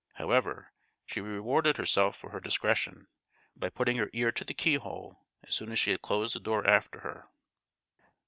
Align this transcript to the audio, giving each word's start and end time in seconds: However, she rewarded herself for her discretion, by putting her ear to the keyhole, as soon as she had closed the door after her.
However, 0.13 0.73
she 1.05 1.21
rewarded 1.21 1.77
herself 1.77 2.17
for 2.17 2.31
her 2.31 2.39
discretion, 2.39 3.05
by 3.55 3.69
putting 3.69 3.97
her 3.97 4.09
ear 4.13 4.31
to 4.31 4.43
the 4.43 4.55
keyhole, 4.55 5.27
as 5.43 5.53
soon 5.53 5.71
as 5.71 5.77
she 5.77 5.91
had 5.91 6.01
closed 6.01 6.33
the 6.33 6.39
door 6.39 6.65
after 6.67 7.01
her. 7.01 7.27